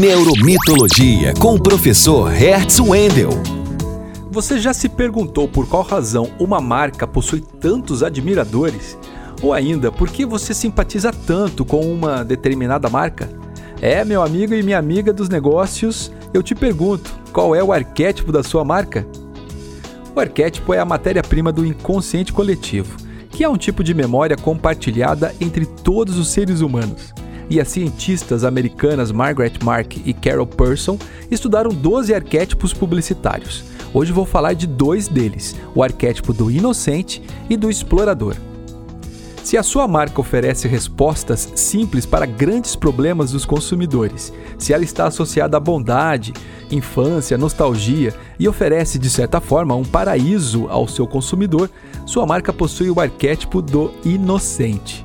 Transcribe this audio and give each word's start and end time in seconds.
Neuromitologia 0.00 1.34
com 1.38 1.56
o 1.56 1.62
professor 1.62 2.30
Hertz 2.30 2.80
Wendel. 2.80 3.28
Você 4.30 4.58
já 4.58 4.72
se 4.72 4.88
perguntou 4.88 5.46
por 5.46 5.68
qual 5.68 5.82
razão 5.82 6.30
uma 6.38 6.62
marca 6.62 7.06
possui 7.06 7.40
tantos 7.60 8.02
admiradores? 8.02 8.96
Ou 9.42 9.52
ainda, 9.52 9.92
por 9.92 10.08
que 10.08 10.24
você 10.24 10.54
simpatiza 10.54 11.12
tanto 11.12 11.62
com 11.62 11.80
uma 11.92 12.24
determinada 12.24 12.88
marca? 12.88 13.28
É, 13.82 14.02
meu 14.02 14.22
amigo 14.22 14.54
e 14.54 14.62
minha 14.62 14.78
amiga 14.78 15.12
dos 15.12 15.28
negócios, 15.28 16.10
eu 16.32 16.42
te 16.42 16.54
pergunto, 16.54 17.14
qual 17.30 17.54
é 17.54 17.62
o 17.62 17.70
arquétipo 17.70 18.32
da 18.32 18.42
sua 18.42 18.64
marca? 18.64 19.06
O 20.16 20.20
arquétipo 20.20 20.72
é 20.72 20.78
a 20.78 20.86
matéria-prima 20.86 21.52
do 21.52 21.66
inconsciente 21.66 22.32
coletivo, 22.32 22.96
que 23.28 23.44
é 23.44 23.48
um 23.48 23.58
tipo 23.58 23.84
de 23.84 23.92
memória 23.92 24.38
compartilhada 24.38 25.34
entre 25.38 25.66
todos 25.66 26.16
os 26.16 26.28
seres 26.28 26.62
humanos 26.62 27.12
e 27.52 27.60
as 27.60 27.68
cientistas 27.68 28.44
americanas 28.44 29.12
Margaret 29.12 29.52
Mark 29.62 29.98
e 30.06 30.14
Carol 30.14 30.46
Person 30.46 30.96
estudaram 31.30 31.70
12 31.70 32.14
arquétipos 32.14 32.72
publicitários. 32.72 33.62
Hoje 33.92 34.10
vou 34.10 34.24
falar 34.24 34.54
de 34.54 34.66
dois 34.66 35.06
deles: 35.06 35.54
o 35.74 35.82
arquétipo 35.82 36.32
do 36.32 36.50
inocente 36.50 37.22
e 37.50 37.56
do 37.56 37.68
explorador. 37.68 38.36
Se 39.44 39.58
a 39.58 39.62
sua 39.62 39.86
marca 39.86 40.18
oferece 40.18 40.66
respostas 40.66 41.52
simples 41.54 42.06
para 42.06 42.24
grandes 42.24 42.74
problemas 42.74 43.32
dos 43.32 43.44
consumidores, 43.44 44.32
se 44.56 44.72
ela 44.72 44.84
está 44.84 45.06
associada 45.06 45.58
à 45.58 45.60
bondade, 45.60 46.32
infância, 46.70 47.36
nostalgia 47.36 48.14
e 48.38 48.48
oferece, 48.48 48.98
de 48.98 49.10
certa 49.10 49.42
forma, 49.42 49.74
um 49.74 49.84
paraíso 49.84 50.68
ao 50.70 50.88
seu 50.88 51.06
consumidor, 51.06 51.68
sua 52.06 52.24
marca 52.24 52.50
possui 52.50 52.88
o 52.88 52.98
arquétipo 52.98 53.60
do 53.60 53.90
inocente. 54.06 55.04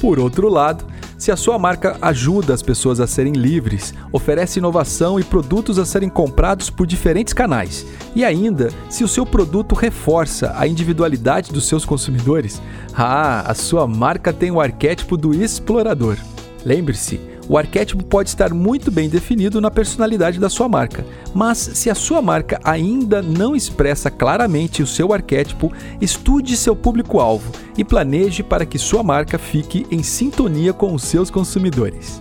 Por 0.00 0.18
outro 0.18 0.48
lado, 0.48 0.84
se 1.18 1.32
a 1.32 1.36
sua 1.36 1.58
marca 1.58 1.96
ajuda 2.00 2.54
as 2.54 2.62
pessoas 2.62 3.00
a 3.00 3.06
serem 3.06 3.32
livres, 3.32 3.92
oferece 4.12 4.60
inovação 4.60 5.18
e 5.18 5.24
produtos 5.24 5.76
a 5.76 5.84
serem 5.84 6.08
comprados 6.08 6.70
por 6.70 6.86
diferentes 6.86 7.34
canais, 7.34 7.84
e 8.14 8.24
ainda 8.24 8.70
se 8.88 9.02
o 9.02 9.08
seu 9.08 9.26
produto 9.26 9.74
reforça 9.74 10.54
a 10.56 10.66
individualidade 10.66 11.52
dos 11.52 11.66
seus 11.66 11.84
consumidores, 11.84 12.62
ah, 12.94 13.40
a 13.50 13.54
sua 13.54 13.86
marca 13.86 14.32
tem 14.32 14.52
o 14.52 14.60
arquétipo 14.60 15.16
do 15.16 15.34
explorador. 15.34 16.16
Lembre-se, 16.64 17.20
o 17.48 17.56
arquétipo 17.56 18.04
pode 18.04 18.28
estar 18.28 18.52
muito 18.52 18.90
bem 18.90 19.08
definido 19.08 19.60
na 19.60 19.70
personalidade 19.70 20.38
da 20.38 20.50
sua 20.50 20.68
marca, 20.68 21.04
mas 21.34 21.56
se 21.58 21.88
a 21.88 21.94
sua 21.94 22.20
marca 22.20 22.60
ainda 22.62 23.22
não 23.22 23.56
expressa 23.56 24.10
claramente 24.10 24.82
o 24.82 24.86
seu 24.86 25.12
arquétipo, 25.12 25.72
estude 26.00 26.56
seu 26.56 26.76
público-alvo 26.76 27.50
e 27.78 27.84
planeje 27.84 28.42
para 28.42 28.66
que 28.66 28.76
sua 28.76 29.04
marca 29.04 29.38
fique 29.38 29.86
em 29.88 30.02
sintonia 30.02 30.72
com 30.72 30.92
os 30.92 31.04
seus 31.04 31.30
consumidores. 31.30 32.20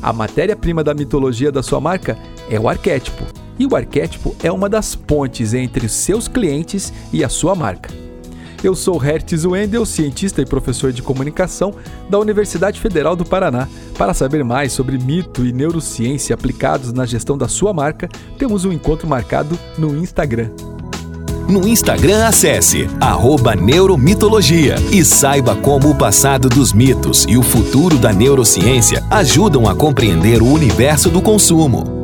A 0.00 0.12
matéria-prima 0.12 0.84
da 0.84 0.94
mitologia 0.94 1.50
da 1.50 1.62
sua 1.62 1.80
marca 1.80 2.16
é 2.48 2.60
o 2.60 2.68
arquétipo, 2.68 3.24
e 3.58 3.66
o 3.66 3.74
arquétipo 3.74 4.34
é 4.42 4.52
uma 4.52 4.68
das 4.68 4.94
pontes 4.94 5.52
entre 5.52 5.86
os 5.86 5.92
seus 5.92 6.28
clientes 6.28 6.92
e 7.12 7.24
a 7.24 7.28
sua 7.28 7.54
marca. 7.54 7.92
Eu 8.62 8.74
sou 8.74 8.96
Hertz 8.96 9.44
Wendel, 9.44 9.84
cientista 9.84 10.40
e 10.40 10.46
professor 10.46 10.90
de 10.90 11.02
comunicação 11.02 11.74
da 12.08 12.18
Universidade 12.18 12.80
Federal 12.80 13.14
do 13.14 13.24
Paraná. 13.24 13.68
Para 13.98 14.14
saber 14.14 14.42
mais 14.42 14.72
sobre 14.72 14.96
mito 14.96 15.44
e 15.44 15.52
neurociência 15.52 16.32
aplicados 16.32 16.90
na 16.90 17.04
gestão 17.04 17.36
da 17.36 17.46
sua 17.46 17.74
marca, 17.74 18.08
temos 18.38 18.64
um 18.64 18.72
encontro 18.72 19.06
marcado 19.06 19.58
no 19.76 19.94
Instagram. 19.96 20.50
No 21.48 21.68
Instagram, 21.68 22.26
acesse 22.26 22.88
Neuromitologia 23.54 24.76
e 24.90 25.04
saiba 25.04 25.54
como 25.54 25.90
o 25.90 25.94
passado 25.94 26.48
dos 26.48 26.72
mitos 26.72 27.26
e 27.28 27.36
o 27.36 27.42
futuro 27.42 27.98
da 27.98 28.12
neurociência 28.12 29.04
ajudam 29.10 29.68
a 29.68 29.74
compreender 29.74 30.40
o 30.42 30.50
universo 30.50 31.10
do 31.10 31.20
consumo. 31.20 32.03